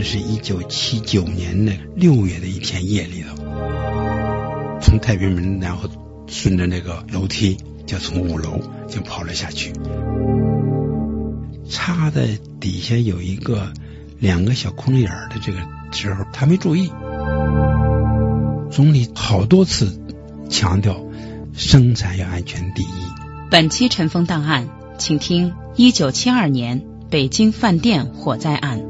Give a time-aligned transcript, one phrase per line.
[0.00, 3.36] 这是一九七九年的六月的一天夜里头，
[4.80, 5.90] 从太平门，然后
[6.26, 9.74] 顺着那个楼梯，就从五楼就跑了下去。
[11.68, 13.74] 插在底下有一个
[14.18, 15.58] 两个小空眼的这个
[15.92, 16.90] 时候，他没注意。
[18.70, 20.00] 总理好多次
[20.48, 20.98] 强调
[21.52, 22.86] 生产要安全第一。
[23.50, 28.89] 本期尘封档案，请听一九七二年北京饭店火灾案。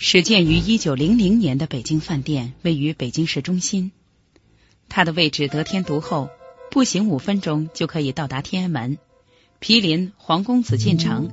[0.00, 3.90] 始建于一九零零年的北京饭店位于北京市中心，
[4.88, 6.30] 它的位置得天独厚，
[6.70, 8.98] 步行五分钟就可以到达天安门，
[9.58, 11.32] 毗邻皇宫紫禁城，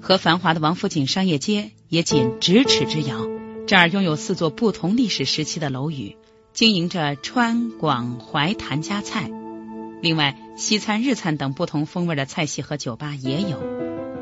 [0.00, 3.26] 和繁华的王府井商业街也仅咫尺之遥。
[3.66, 6.16] 这儿拥有四座不同历史时期的楼宇，
[6.54, 9.30] 经营着川广淮谭家菜，
[10.00, 13.62] 另外西餐、日餐等不同风味的菜系和酒吧也有，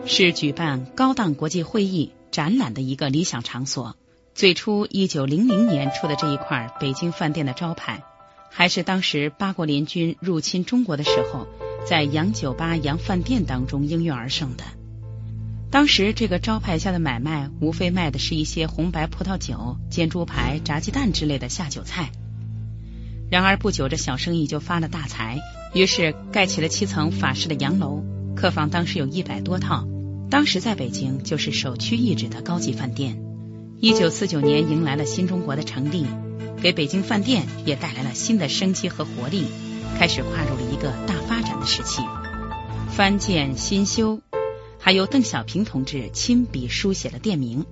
[0.06, 2.10] 是举办高档国际会议。
[2.30, 3.96] 展览的一个理想场所。
[4.34, 8.02] 最初，一九零零年出的这一块北京饭店的招牌，
[8.50, 11.46] 还是当时八国联军入侵中国的时候，
[11.86, 14.64] 在洋酒吧、洋饭店当中应运而生的。
[15.70, 22.10] 当时这个招牌下的买卖，无非卖的是一些红白葡萄酒、煎猪排、炸鸡蛋之类的下酒菜。
[23.30, 25.40] 然而不久，这小生意就发了大财，
[25.74, 28.04] 于是盖起了七层法式的洋楼，
[28.36, 29.88] 客房当时有一百多套。
[30.28, 33.22] 当时在北京就是首屈一指的高级饭店。
[33.80, 36.06] 一九四九年迎来了新中国的成立，
[36.60, 39.44] 给北京饭店也带来了新的生机和活力，
[39.98, 42.02] 开始跨入了一个大发展的时期。
[42.90, 44.20] 翻建新修，
[44.78, 47.64] 还由邓小平同志亲笔书写了店名。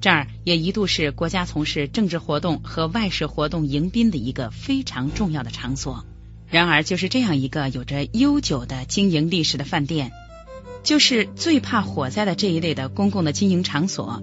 [0.00, 6.04] 这儿也一度是国家从事政治活动和外事活动迎宾的一个非常重要的场所。
[6.50, 10.12] 然而，就是这样一个有着悠久的经营历史的饭店。
[10.84, 14.22] 就是最怕火灾的这一类的公共的经营场所，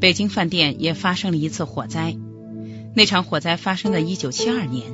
[0.00, 2.16] 北京饭店也发生了一次火灾。
[2.94, 4.86] 那场火灾发生在一九七二年，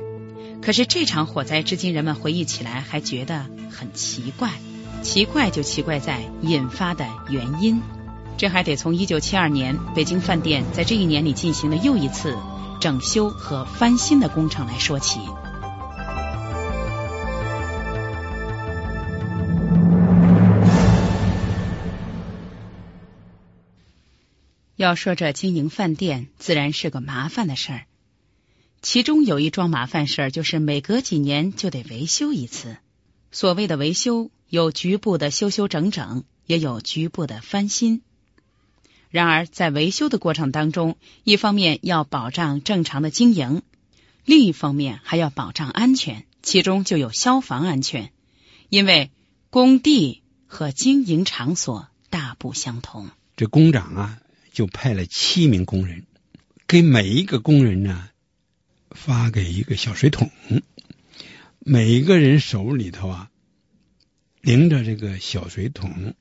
[0.62, 4.51] 可是这场火灾至今人们回忆起来还觉得很奇怪。
[5.03, 7.83] 奇怪就奇怪在引发的原因，
[8.39, 12.39] 这还得从一九七二年北京饭店在这一年里进行的又一次
[12.81, 15.21] 整修和翻新的工程来说起。
[24.84, 27.87] 要说这经营饭店，自然是个麻烦的事儿。
[28.81, 32.78] 其中有一桩麻烦事儿，就是每隔几年就得维修一次。
[33.31, 38.03] 所谓的维修，有局部的修修整整，也有局部的翻新。
[39.09, 43.62] 然而，在维修的过程当中，一方面要保障正常的经营，
[44.25, 48.10] 另一方面还要保障安全，其中就有消防安全。
[48.69, 49.10] 因为
[49.50, 53.10] 工地和经营场所大不相同。
[53.37, 54.19] 这工长啊。
[54.53, 56.05] 就派了七名工人，
[56.67, 58.09] 给每一个工人呢
[58.91, 60.31] 发给一个小水桶，
[61.59, 63.31] 每一个人手里头啊
[64.43, 66.15] 拎着这个小水桶，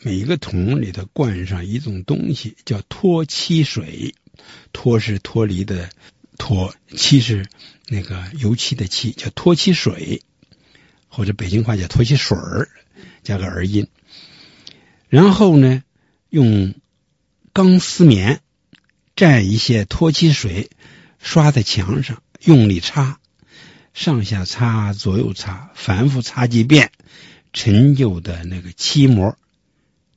[0.00, 4.14] 每一个桶里头灌上一种东西，叫脱漆水。
[4.72, 5.90] 脱是脱离的
[6.36, 7.46] 脱，漆是
[7.88, 10.22] 那个油漆的漆，叫脱漆水，
[11.06, 12.68] 或者北京话叫脱漆水儿，
[13.22, 13.86] 加个儿音。
[15.08, 15.84] 然后呢，
[16.30, 16.74] 用。
[17.54, 18.40] 钢丝棉
[19.14, 20.70] 蘸一些脱漆水，
[21.18, 23.20] 刷在墙上，用力擦，
[23.92, 26.92] 上下擦，左右擦，反复擦几遍，
[27.52, 29.36] 陈旧的那个漆膜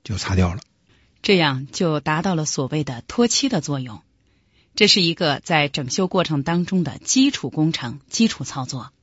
[0.02, 0.62] 就擦掉了。
[1.22, 4.02] 这样就达到了所谓的脱漆的作用。
[4.74, 8.94] 这是一个在整修过程当中的基础工程、基础操作。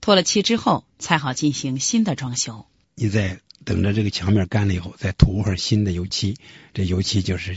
[0.00, 2.66] 脱了漆之后，才好进行新的装修。
[2.94, 3.40] 你在。
[3.64, 6.36] 等着这个墙面干了以后，再涂上新的油漆。
[6.74, 7.56] 这油漆就是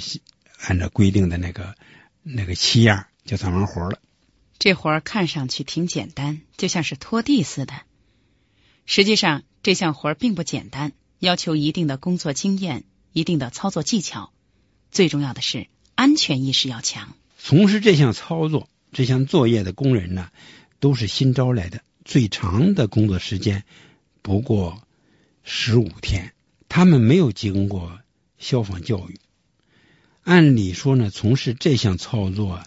[0.60, 1.76] 按照规定的那个
[2.22, 4.00] 那个漆样，就算完活了。
[4.60, 7.74] 这活儿看上去挺简单，就像是拖地似的。
[8.86, 14.32] 实际上，这项活儿并不简单，要求一定的工作经验、一定的操作技巧，
[14.92, 17.16] 最重要的是安全意识要强。
[17.38, 20.30] 从事这项操作、这项作业的工人呢，
[20.80, 23.64] 都是新招来的，最长的工作时间
[24.22, 24.82] 不过
[25.44, 26.34] 十五天，
[26.70, 28.00] 他们没有经过
[28.38, 29.20] 消防教育。
[30.24, 32.64] 按理说呢，从事这项操作，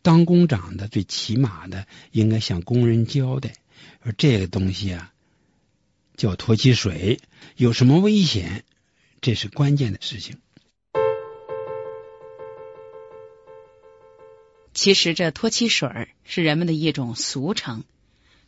[0.00, 3.52] 当工长的最起码的应该向工人交代，
[4.00, 5.12] 而这个东西啊，
[6.16, 7.20] 叫脱漆水，
[7.56, 8.64] 有什么危险，
[9.20, 10.38] 这是关键的事情。
[14.72, 17.84] 其实这脱漆水是人们的一种俗称，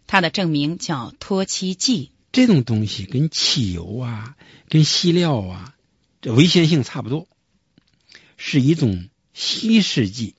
[0.06, 2.11] 它的正名叫脱漆剂。
[2.36, 4.36] 这种东西跟汽油啊、
[4.68, 5.74] 跟稀料啊，
[6.20, 7.28] 这危险性差不多，
[8.36, 10.34] 是一种稀释剂，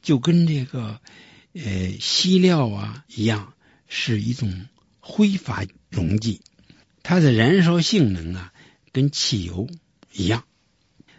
[0.00, 0.98] 就跟这个
[1.52, 3.52] 呃稀料啊一样，
[3.86, 4.66] 是一种
[4.98, 6.40] 挥发溶剂。
[7.02, 8.54] 它的燃烧性能啊，
[8.90, 9.68] 跟汽油
[10.14, 10.46] 一样，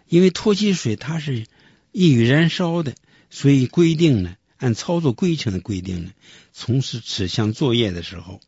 [0.08, 1.46] 因为脱漆水它是
[1.92, 2.96] 易于燃烧的。
[3.30, 6.10] 所以规定呢，按操作规程的规定呢，
[6.52, 8.40] 从事此项作业的时候，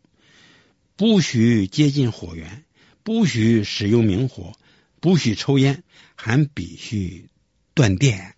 [1.00, 2.62] 不许接近火源，
[3.02, 4.52] 不许使用明火，
[5.00, 5.82] 不许抽烟，
[6.14, 7.30] 还必须
[7.72, 8.34] 断电，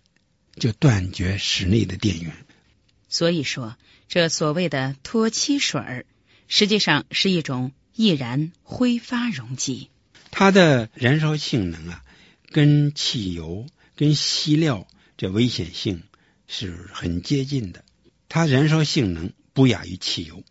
[0.55, 2.33] 就断绝室内的电源。
[3.09, 3.75] 所以说，
[4.07, 6.05] 这所谓的脱漆水儿，
[6.47, 9.89] 实际上是一种易燃挥发溶剂。
[10.31, 12.01] 它的燃烧性能啊，
[12.49, 13.67] 跟汽油、
[13.97, 14.87] 跟稀料
[15.17, 16.03] 这危险性。
[16.47, 17.83] 是很接近的，
[18.29, 20.43] 它燃烧性能不亚于汽油，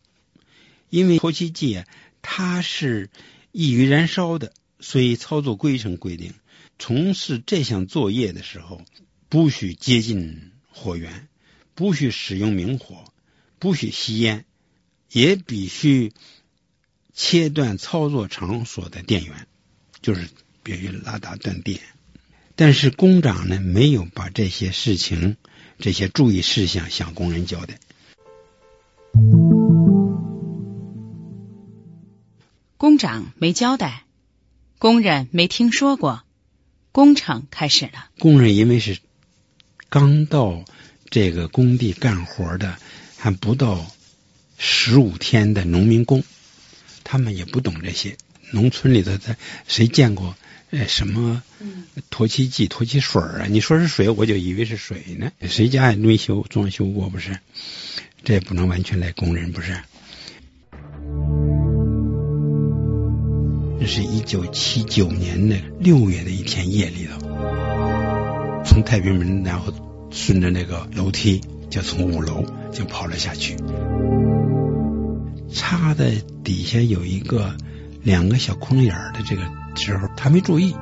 [0.93, 1.87] 因为脱漆剂啊，
[2.21, 3.09] 它是
[3.51, 6.35] 易于燃烧的，所以操作规程规定，
[6.79, 8.83] 从事这项作业的时候，
[9.31, 11.29] 不许接近火源，
[11.75, 13.07] 不许使用明火，
[13.59, 14.45] 不许吸烟，
[15.11, 16.13] 也必须
[17.15, 19.47] 切断操作场所的电源，
[20.03, 20.29] 就是
[20.63, 21.81] 必须拉闸断电。
[22.55, 25.39] 但是工长呢，没有把这些事情。
[25.79, 27.81] 这些注意事项向工人交代。
[32.83, 34.03] 工长没交代，
[34.81, 36.25] 工人没听说过，
[36.91, 38.11] 工程开始了。
[38.19, 38.99] 工人因为是
[39.89, 40.65] 刚到
[41.09, 42.77] 这个工地干活的，
[43.17, 43.87] 还不到
[44.59, 46.25] 十五天的农民工，
[47.05, 48.17] 他们也不懂这些。
[48.51, 49.37] 农村里头，他
[49.69, 50.37] 谁见过？
[50.73, 51.41] 哎，什么
[52.11, 53.47] 脱漆剂、脱漆水啊？
[53.49, 55.31] 你说是水，我就以为是水呢。
[55.43, 57.39] 谁家也没修装修过，不是？
[58.25, 59.81] 这也不能完全赖工人，不是？
[63.83, 67.19] 这是一九七九年的六月的一天夜里头，
[68.65, 69.73] 从太平门，然后
[70.13, 73.57] 顺着那个楼梯，就从五楼就跑了下去，
[75.53, 76.13] 插在
[76.45, 77.57] 底下有一个
[78.05, 79.43] 两个小窟窿眼的这个。
[79.75, 80.77] 时候他没注意，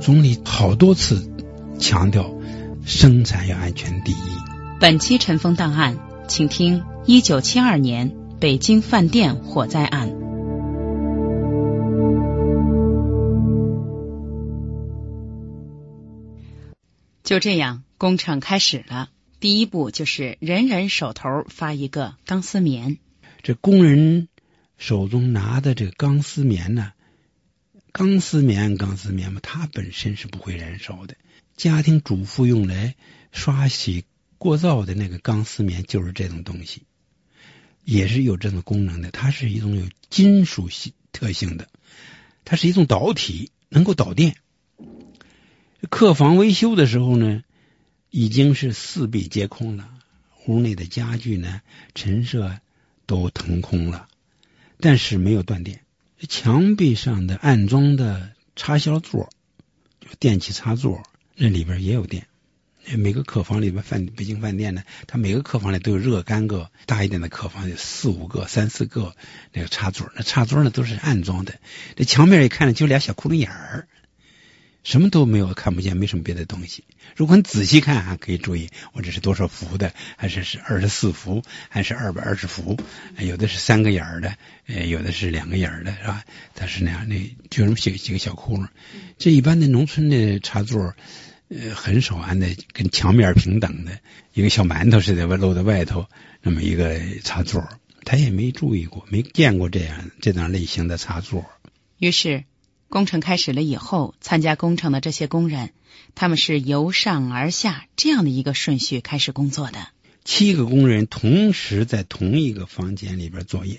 [0.00, 1.30] 总理好多次
[1.78, 2.32] 强调
[2.86, 4.16] 生产要安全第一。
[4.80, 10.17] 本期尘封档案，请听一九七二年北京饭店火灾案。
[17.28, 19.10] 就这样，工程开始了。
[19.38, 22.96] 第一步就是人人手头发一个钢丝棉。
[23.42, 24.28] 这工人
[24.78, 26.94] 手中拿的这个钢丝棉呢？
[27.92, 31.16] 钢丝棉，钢丝棉嘛，它本身是不会燃烧的。
[31.54, 32.94] 家庭主妇用来
[33.30, 34.06] 刷洗
[34.38, 36.84] 过皂的那个钢丝棉就是这种东西，
[37.84, 39.10] 也是有这种功能的。
[39.10, 41.68] 它是一种有金属性特性的，
[42.46, 44.36] 它是一种导体，能够导电。
[45.90, 47.44] 客房维修的时候呢，
[48.10, 49.88] 已经是四壁皆空了，
[50.46, 51.60] 屋内的家具呢、
[51.94, 52.58] 陈设
[53.06, 54.08] 都腾空了，
[54.80, 55.80] 但是没有断电。
[56.28, 59.30] 墙壁上的安装的插销座，
[60.00, 61.04] 就电气插座，
[61.36, 62.26] 那里边也有电。
[62.96, 69.14] 每个客房里边饭北京饭店呢，它每个客房里都有若干个大一点的客房，有四五个、三四个
[69.52, 70.10] 那个插座。
[70.16, 71.60] 那插座呢都是暗装的。
[71.94, 73.86] 这墙面一看，就俩小窟窿眼儿。
[74.84, 76.84] 什么都没有，看不见，没什么别的东西。
[77.14, 79.92] 如果你仔细看，还可以注意，我这是多少伏的？
[80.16, 82.78] 还是是二十四伏，还是二百二十伏？
[83.18, 84.34] 有的是三个眼儿的，
[84.66, 86.24] 呃，有的是两个眼儿的，是吧？
[86.54, 87.16] 它是那样，那
[87.50, 88.68] 就那么几几个小窟窿。
[89.18, 90.94] 这一般的农村的插座，
[91.48, 93.98] 呃，很少安的跟墙面平等的，
[94.32, 96.06] 一个小馒头似的露在外头，
[96.40, 97.68] 那么一个插座，
[98.04, 101.44] 他也没注意过，没见过这样这种类型的插座。
[101.98, 102.44] 于是。
[102.88, 105.72] 工程开始了以后，参加工程的这些工人，
[106.14, 109.88] 他们是由上而下这样的一个顺序开始工作的。
[110.24, 113.78] 七个工人同时在同一个房间里边作业。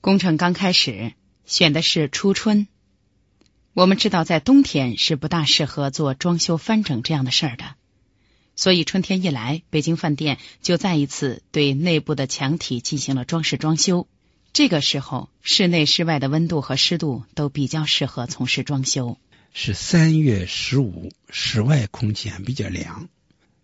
[0.00, 1.12] 工程刚开始
[1.44, 2.68] 选的是初春，
[3.74, 7.74] 我们知道，在冬天是不大适合做装修翻整这样的事儿的，
[8.56, 14.08] 所以春天一来，北京饭店就再一次对内部的墙体进行了装饰装修。
[14.52, 19.18] 这个时候，室内室外的温度和湿度都比较适合从事装修。
[19.52, 23.08] 是三月十五，室外空气还比较凉，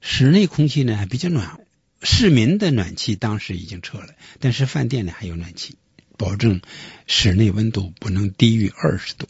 [0.02, 1.60] 室内空气呢还比较暖。
[2.02, 4.08] 市民的暖气当时已经撤了，
[4.40, 5.76] 但是饭店里还有暖气，
[6.18, 6.60] 保证
[7.06, 9.26] 室内温度不能低于二十度。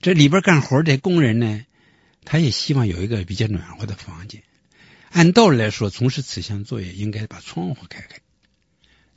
[0.00, 1.64] 这里边干活的工人呢，
[2.24, 4.42] 他也希望有一个比较暖和的房间。
[5.14, 8.18] 按道理来说，从事此项作业应该把窗户开开，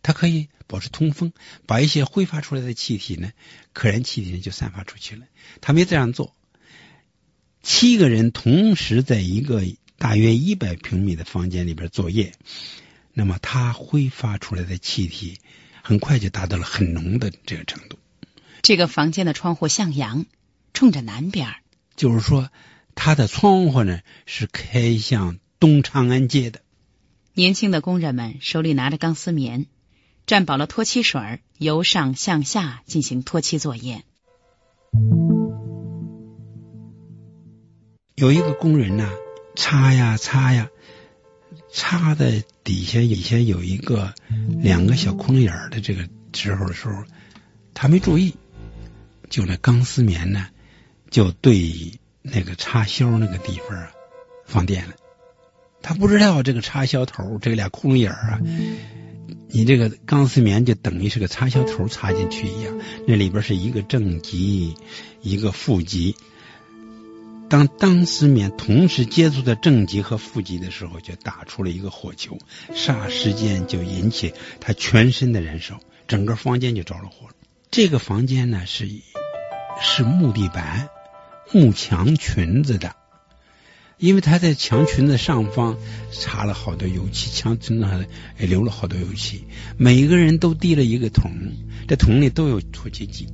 [0.04, 1.34] 它可以保持通风，
[1.66, 3.32] 把一些挥发出来的气体呢，
[3.74, 5.26] 可燃气体呢就散发出去了。
[5.60, 6.36] 他没这样做。
[7.64, 9.64] 七个人同时在一个
[9.98, 12.34] 大约一百平米的房间里边作业，
[13.14, 15.40] 那么它挥发出来的气体
[15.82, 17.98] 很快就达到了很浓的这个程度。
[18.62, 20.28] 这个房间的窗户向阳。
[20.74, 21.56] 冲着南边，
[21.96, 22.52] 就是说，
[22.94, 26.62] 它的窗户呢是开向东长安街的。
[27.34, 29.66] 年轻的工人们手里拿着钢丝棉，
[30.26, 34.04] 蘸饱了脱漆水，由上向下进行脱漆作业。
[38.16, 39.10] 有一个工人呢，
[39.56, 40.70] 擦呀擦呀，
[41.72, 44.14] 擦的底下底下有一个
[44.60, 47.04] 两个小空眼的这个时候的时候，
[47.74, 48.36] 他没注意，
[49.30, 50.48] 就那钢丝棉呢。
[51.10, 53.92] 就对那个插销那个地方啊
[54.46, 54.96] 放电了，
[55.82, 58.42] 他不知道这个插销头这俩窟窿眼儿啊，
[59.50, 64.76] 你这个钢丝棉就等于是个插销头插进去一样，那里边是一个正极
[65.22, 66.16] 一个负极，
[67.50, 72.38] 当钢丝棉同时接触到正极和负极的时候，就打出了一个火球，
[72.74, 77.30] 霎时间就引起他全身的燃烧，整个房间就着了火。
[77.72, 78.90] 这个房间呢是
[79.82, 80.90] 是木地板。
[81.54, 82.98] 木墙裙子的，
[84.00, 85.76] 因为他在墙裙子上方
[86.12, 88.06] 插了好多油漆，墙裙子上
[88.40, 89.44] 也留了好多油漆。
[89.76, 91.32] 每一个人都提了一个桶，
[91.88, 93.28] 这桶里都有脱漆剂。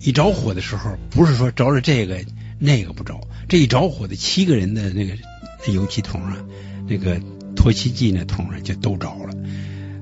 [0.00, 2.24] 一着火的时候，不是说着了这个
[2.58, 5.16] 那个不着，这一着火的七个人的那个
[5.72, 6.36] 油漆桶啊，
[6.88, 7.20] 那个
[7.54, 9.34] 脱漆剂那桶啊就都着了。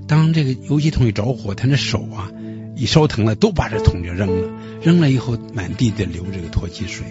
[0.08, 2.30] 当这个油漆桶一着火，他那手啊
[2.74, 4.48] 一烧疼了，都把这桶就扔了。
[4.82, 7.06] 扔了以后，满地的流这个脱漆水。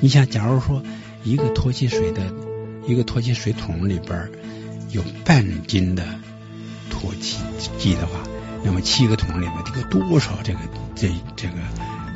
[0.00, 0.82] 你想，假如说
[1.24, 2.34] 一个脱漆水的
[2.86, 4.30] 一个脱漆水桶里边
[4.90, 6.04] 有半斤的
[6.90, 7.38] 脱漆
[7.78, 8.20] 剂的话，
[8.64, 10.58] 那么七个桶里面得有多少这个
[10.96, 11.54] 这这个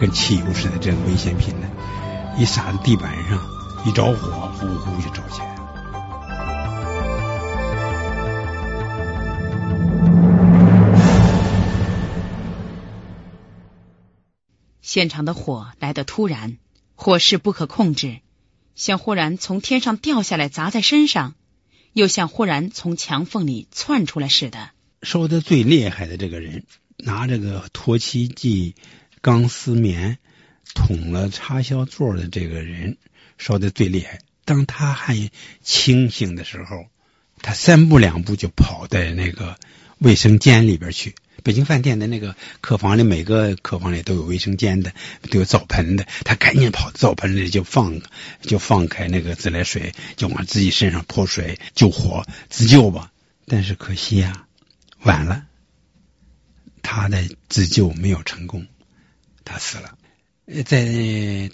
[0.01, 1.69] 跟汽油似的这个危险品呢？
[2.37, 3.39] 一撒在地板上，
[3.87, 5.55] 一着火，呼呼就着起来。
[14.83, 16.59] 现场的火来得突然。
[16.97, 18.21] 火势不可控制，
[18.75, 21.35] 像忽然从天上掉下来砸在身上，
[21.93, 24.71] 又像忽然从墙缝里窜出来似的。
[25.03, 26.65] 烧的最厉害的这个人，
[26.99, 28.75] 拿这个脱漆剂、
[29.21, 30.19] 钢丝棉
[30.75, 32.97] 捅了插销座的这个人，
[33.39, 34.21] 烧的最厉害。
[34.45, 35.31] 当他还
[35.63, 36.87] 清醒的时候，
[37.43, 39.59] 他三步两步就跑在那个
[39.99, 41.15] 卫生间里边去。
[41.45, 44.95] 北京饭店的那个客房里，每个客房里都有卫生间的，
[45.31, 46.07] 都有澡盆的。
[46.25, 48.01] 他赶紧跑澡盆里就放，
[48.41, 53.13] 就放开那个自来水，就往自己身上泼水救火自救吧。
[53.47, 54.47] 但是可惜呀，
[55.03, 55.45] 晚了，
[56.83, 58.67] 他的自救没有成功，
[59.45, 59.99] 他死了。
[60.65, 61.51] 在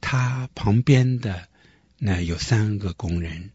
[0.00, 1.46] 他旁边的
[1.98, 3.52] 那有三个工人，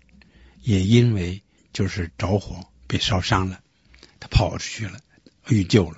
[0.62, 1.42] 也因为
[1.74, 3.60] 就是着火被烧伤了，
[4.22, 5.02] 他跑出去了。
[5.50, 5.98] 遇救了，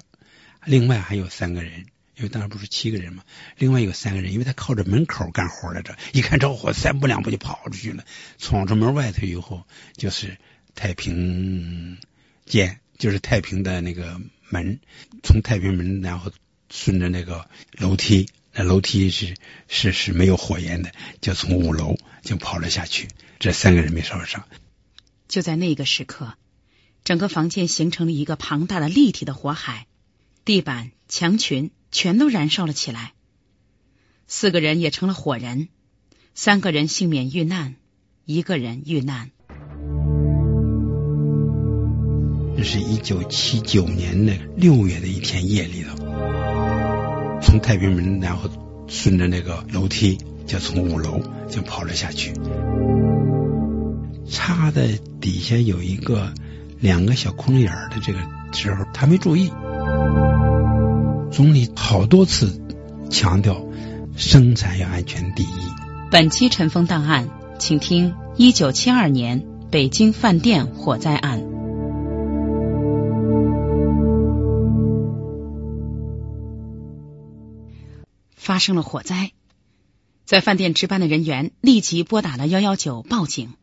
[0.65, 3.23] 另外还有三个人，因为当时不是七个人嘛，
[3.57, 8.05] 另外有三个人，因为他靠着门口干活来着，一看着火，三步两步就跑出去了，
[8.37, 9.65] 闯出门外头以后，
[9.97, 10.37] 就是
[10.73, 11.97] 太平
[12.45, 14.79] 间，就是太平的那个门，
[15.23, 16.31] 从太平门，然后
[16.69, 19.35] 顺着那个楼梯，那楼梯是
[19.67, 23.07] 是是没有火焰的，就从五楼就跑了下去，
[23.39, 24.47] 这三个人没烧伤。
[25.27, 26.35] 就在那个时刻。
[27.03, 29.87] 整个房间形成了一个庞大的立体的火海，
[30.45, 33.13] 地板、墙裙全都燃烧了起来。
[34.27, 35.67] 四个人也成了火人，
[36.35, 37.75] 三个人幸免遇难，
[38.25, 39.31] 一个人遇难。
[42.55, 45.95] 这是一九七九年的六月的一天夜里头，
[47.41, 48.47] 从太平门，然后
[48.87, 52.31] 顺着那个楼梯，就从五楼就跑了下去。
[54.29, 54.87] 插的
[55.19, 56.31] 底下有一个。
[56.81, 58.19] 两个小空眼儿的这个
[58.51, 59.49] 时候，他没注意。
[61.31, 62.59] 总理好多次
[63.09, 63.63] 强调，
[64.17, 65.47] 生产要安全第一。
[66.09, 71.43] 本期尘封档案，请听一九七二年北京饭店火灾案。
[78.35, 79.31] 发生了火灾，
[80.25, 83.53] 在饭店值班的人员立即拨打了幺幺九报警。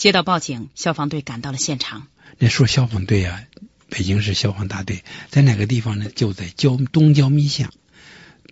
[0.00, 2.06] 接到报警，消防队赶到了现场。
[2.38, 3.42] 那说消防队啊，
[3.90, 6.06] 北京市消防大队在哪个地方呢？
[6.16, 7.70] 就在焦东焦密巷，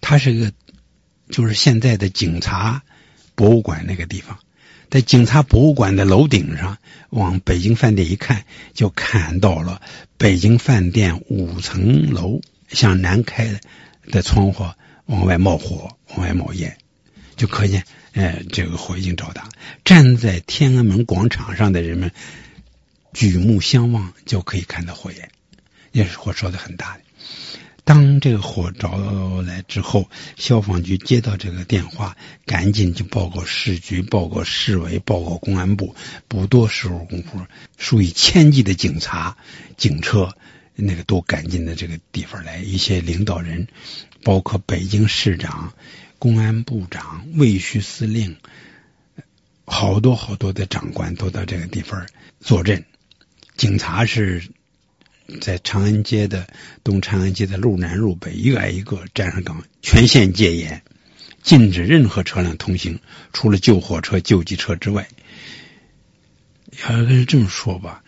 [0.02, 0.52] 它是个
[1.30, 2.82] 就是现在的警察
[3.34, 4.40] 博物馆那个地方。
[4.90, 6.76] 在警察博物馆的楼顶上，
[7.08, 9.80] 往北京饭店一看，就看到了
[10.18, 13.58] 北京饭店五层楼向南开
[14.02, 14.66] 的窗户。
[15.06, 16.76] 往外冒火，往外冒烟，
[17.38, 19.48] 就可见，哎，这个火已经着大。
[19.84, 22.10] 站在天安门广场上的人们
[23.14, 25.30] 举目相望，就可以看到火焰，
[25.92, 27.02] 也是火烧的很大的。
[27.84, 35.94] 当这个火着来之后，消防局接到这个电话，赶紧就报告市局、报告市委、报告公安部。
[36.26, 37.46] 不多时候功夫，
[37.78, 39.38] 数以千计的警察、
[39.78, 40.36] 警车，
[40.74, 43.68] 那个都赶进的这个地方来，一些领导人。
[44.24, 45.72] 包括北京市长、
[46.18, 48.36] 公安部长、卫戍司令，
[49.64, 52.06] 好多好多的长官都到这个地方
[52.40, 52.84] 坐镇。
[53.56, 54.48] 警察是
[55.40, 56.46] 在长安街的
[56.82, 60.82] 东长安街的路南路北一个挨一个站上岗，全线戒严，
[61.42, 63.00] 禁止任何车辆通行，
[63.32, 65.08] 除了救火车、救济车之外。
[66.82, 68.02] 要跟这么说吧，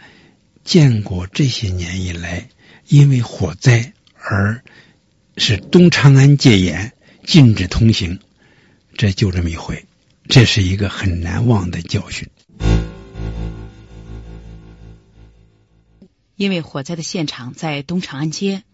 [0.64, 2.48] 建国这些年以来，
[2.88, 4.62] 因为火灾而。
[5.36, 6.92] 是东长安戒严，
[7.30, 8.18] 禁止通行，
[8.96, 9.86] 这就这么一回，
[10.28, 12.28] 这是一个很难忘的教训。
[16.34, 18.64] 因为火灾的现场在东长安街，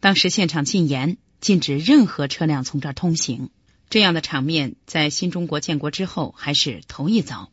[0.00, 3.50] 当时现场禁言，禁止任何车辆从这儿通行。
[3.90, 7.50] 这样的场面在新中国建国之后还是头一遭。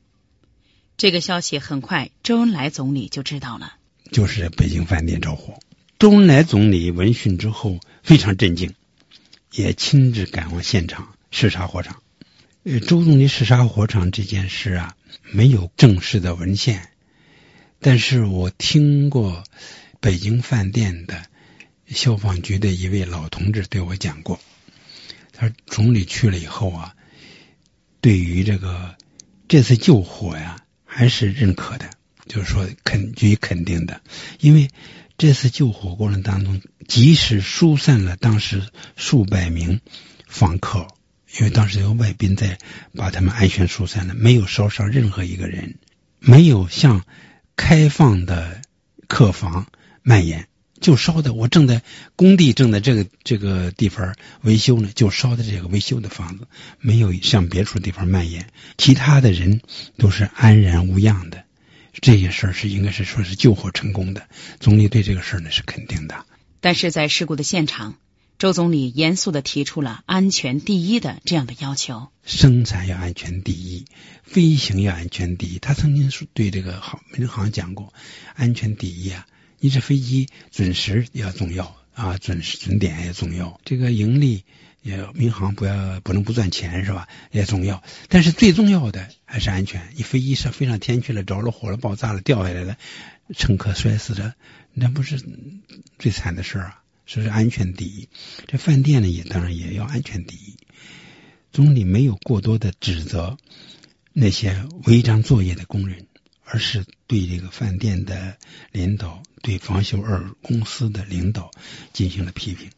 [0.96, 3.74] 这个消息很快，周恩来总理就知道了，
[4.14, 5.60] 就是北京饭店着火。
[6.00, 8.74] 周恩来总理闻讯之后非常震惊，
[9.52, 12.02] 也亲自赶往现场视察火场。
[12.64, 14.96] 呃，周总理视察火场这件事啊，
[15.32, 16.90] 没有正式的文献，
[17.80, 19.44] 但是我听过
[20.00, 21.24] 北京饭店的
[21.88, 24.40] 消防局的一位老同志对我讲过，
[25.34, 26.96] 他说总理去了以后啊，
[28.00, 28.96] 对于这个
[29.48, 31.90] 这次救火呀，还是认可的，
[32.28, 34.02] 就是说肯予以肯定的，
[34.40, 34.70] 因为。
[35.18, 38.64] 这次救火过程当中，及时疏散了当时
[38.96, 39.82] 数百名
[40.28, 40.88] 访客，
[41.38, 42.58] 因为当时有外宾在，
[42.96, 45.76] 把他们安全疏散了，没有烧伤任何一个人，
[46.20, 47.06] 没有向
[47.56, 48.62] 开放的
[49.08, 49.68] 客房
[50.02, 50.48] 蔓延，
[50.80, 51.84] 就烧的我正在
[52.16, 56.48] 工地正在这个这个地方维修呢，就烧的这个维修的房子，
[56.80, 58.48] 没有向别处地方蔓延，
[58.78, 59.62] 其他的人
[59.98, 61.44] 都是安然无恙的。
[61.94, 64.28] 这些事儿是应该是说是救火成功的，
[64.60, 66.26] 总理对这个事儿呢是肯定的。
[66.62, 67.96] 但是在事故的现场，
[68.40, 73.86] 周总理严肃的提出了安全第一的这样的要求：生产要安全第一，
[74.24, 75.60] 飞行要安全第一。
[75.60, 77.94] 他曾经是对这个航民航讲过，
[78.36, 79.28] 安全第一啊，
[79.60, 84.44] 你这飞机准时要重要啊，准时准点也重要，这个盈利。
[84.84, 87.08] 也民航不要不能不赚钱是吧？
[87.30, 89.94] 也重要，但是最重要的还是安全。
[89.96, 92.78] 你飞机上飞上天去了，着了火了，爆炸了，掉下来了，
[93.34, 94.36] 乘客摔死了，
[94.74, 95.24] 那不是
[95.98, 96.84] 最惨的事儿啊！
[97.06, 98.10] 所以安全第一。
[98.48, 100.58] 这饭店呢，也当然也要安全第一。
[101.54, 103.38] 总理没有过多的指责
[104.12, 106.08] 那些违章作业的工人，
[106.44, 108.38] 而是对这个饭店的
[108.74, 111.52] 领导、对房修二公司的领导
[111.94, 112.70] 进行了批评。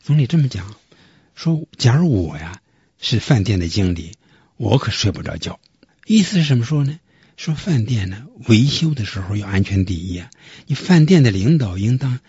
[0.00, 0.76] 总理这么讲，
[1.34, 2.60] 说：“假如我呀
[2.98, 4.12] 是饭店的经理，
[4.56, 5.58] 我可睡不着觉。
[6.06, 7.00] 意思是什么说呢？
[7.36, 10.30] 说饭店呢维修的时候要安全第一啊！
[10.66, 12.20] 你饭店的领导应当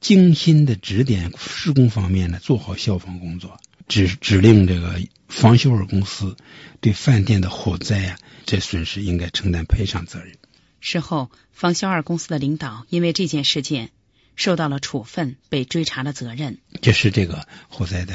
[0.00, 6.36] 精心的指点施工方面呢做好消防工作，指指令这个防修尔公司
[6.80, 10.36] 对饭店的火灾啊这损失应该承担赔偿责任。”
[10.80, 13.90] 事后，防修二公司的领导因为这件事件。
[14.36, 16.58] 受到了处分，被追查了责任。
[16.80, 18.14] 这是这个火灾的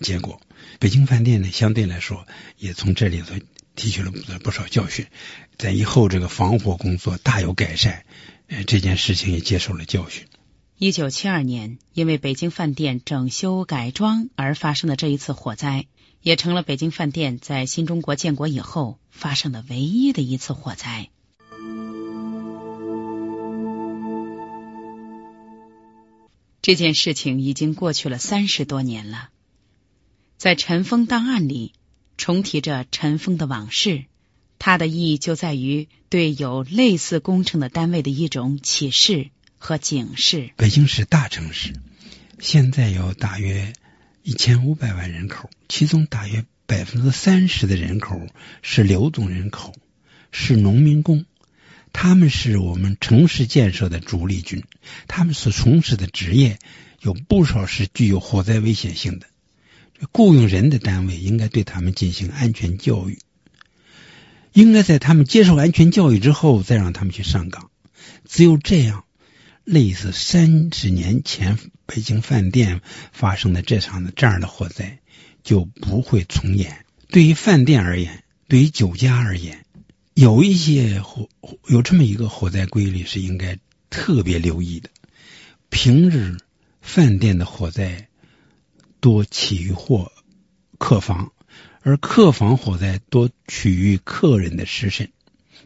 [0.00, 0.40] 结果。
[0.78, 2.26] 北京饭店呢，相对来说
[2.58, 3.34] 也从这里头
[3.74, 4.10] 提取了
[4.42, 5.06] 不少教训，
[5.56, 8.04] 在以后这个防火工作大有改善。
[8.48, 10.26] 呃，这件事情也接受了教训。
[10.78, 15.86] 一九七二年，因为北京饭店整修改装而发生的这一次火灾，
[16.20, 21.08] 也成了北京饭店在新中国建国以后发生的唯一的一次火灾。
[26.62, 29.30] 这件事情已经过去了三十多年了，
[30.36, 31.72] 在尘封档案里
[32.18, 34.04] 重提着尘封的往事，
[34.58, 40.50] 它的意义就在于对有类似工程的单位的一种启示和警示。
[40.56, 41.74] 北京是大城市，
[42.38, 43.72] 现在有大约
[44.22, 48.20] 一千五百万人口，其中大约百分之三十的人口
[48.60, 49.74] 是流动人口，
[50.32, 51.24] 是农民工。
[51.92, 54.64] 他们是我们城市建设的主力军，
[55.08, 56.58] 他们所从事的职业
[57.00, 59.26] 有不少是具有火灾危险性的。
[60.12, 63.18] 雇佣人的单位应该对他们进行安全教育，
[64.52, 67.70] 应该在他们接受安全教育之后再让他们去上岗。
[68.24, 69.04] 只有这样，
[69.64, 72.80] 类似三十年前北京饭店
[73.12, 74.98] 发生的这场这样的火灾
[75.42, 76.84] 就不会重演。
[77.08, 79.62] 对于饭店而言，对于酒家而言。
[80.14, 81.28] 有一些火
[81.68, 83.58] 有这么一个火灾规律是应该
[83.90, 84.88] 特别留意的。
[85.68, 86.38] 平日
[86.80, 88.08] 饭店的火灾
[89.06, 90.10] 多起于或
[90.78, 91.32] 客房，
[91.82, 95.12] 而客房火灾多起于客人的失身。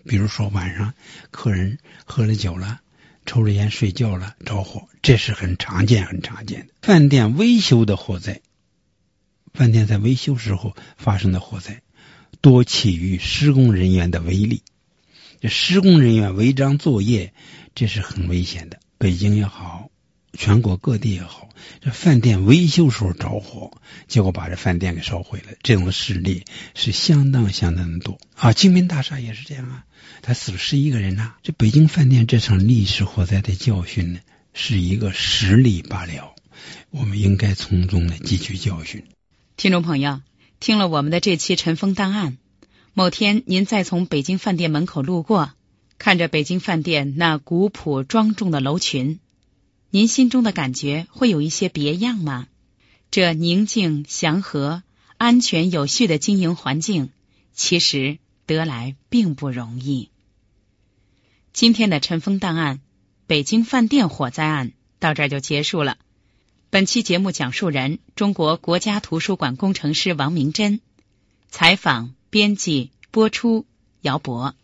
[0.04, 0.92] 比如说晚上
[1.30, 2.80] 客人喝了酒了，
[3.24, 6.74] 抽着烟睡觉了着火，这是很常见很常见的。
[6.82, 8.42] 饭店维修的火灾，
[9.54, 11.80] 饭店在维修时候发生的火灾。
[12.42, 14.62] 多起于施工人员的违例，
[15.40, 17.32] 这施工人员违章作业，
[17.74, 18.80] 这是很危险的。
[18.98, 19.88] 北京也好，
[20.32, 21.48] 全国各地也好，
[21.80, 23.72] 这饭店维修时候着火，
[24.08, 28.52] 结果把这饭店给烧毁了，这种事例是相当相当的多啊。
[28.52, 29.84] 金门大厦也是这样啊，
[30.22, 31.34] 他死了十一个人呐。
[31.42, 34.20] 这北京饭店这场历史火灾的教训呢，
[34.52, 36.34] 是一个实例罢了，
[36.90, 39.04] 我们应该从中呢汲取教训。
[39.56, 40.20] 听众朋友。
[40.62, 42.36] 听了我们的这期尘封档案，
[42.92, 45.52] 某天您再从北京饭店门口路过，
[45.96, 49.20] 看着北京饭店那古朴庄重的楼群，
[49.92, 52.46] 您心中的感觉会有一些别样吗？
[53.10, 54.84] 这宁静祥和、
[55.16, 57.10] 安全有序的经营环境，
[57.52, 60.10] 其实得来并不容易。
[61.52, 62.80] 今天的尘封档案——
[63.26, 65.98] 北京饭店火灾案，到这儿就结束了。
[66.70, 70.80] 本期节目讲述人：中国国家图书馆工程师王明珍，
[71.48, 73.66] 采访、编辑、播出：
[74.02, 74.54] 姚博。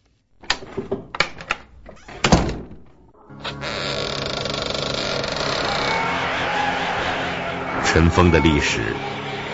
[7.87, 8.94] 尘封的历史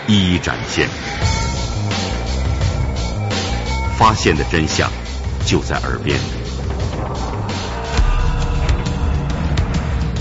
[0.07, 0.89] 一一展现，
[3.97, 4.91] 发现的真相
[5.45, 6.19] 就在耳边。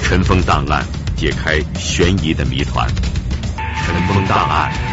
[0.02, 0.84] 尘封档案。
[1.14, 2.84] 解开悬疑的谜团，
[3.86, 4.91] 尘封档案。